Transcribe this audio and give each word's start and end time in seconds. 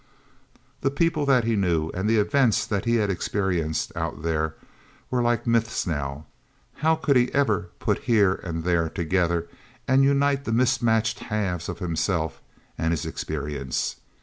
The 0.81 0.89
people 0.89 1.27
that 1.27 1.43
he 1.43 1.55
knew, 1.55 1.91
and 1.93 2.09
the 2.09 2.17
events 2.17 2.65
that 2.65 2.85
he 2.85 2.95
had 2.95 3.11
experienced 3.11 3.91
Out 3.95 4.23
There, 4.23 4.55
were 5.11 5.21
like 5.21 5.45
myths, 5.45 5.85
now. 5.85 6.25
_How 6.81 6.99
could 6.99 7.15
he 7.15 7.31
ever 7.35 7.69
put 7.77 7.99
Here 8.05 8.33
and 8.33 8.63
There 8.63 8.89
together, 8.89 9.47
and 9.87 10.03
unite 10.03 10.45
the 10.45 10.53
mismatched 10.53 11.19
halves 11.19 11.69
of 11.69 11.77
himself 11.77 12.41
and 12.79 12.89
his 12.93 13.05
experience? 13.05 13.97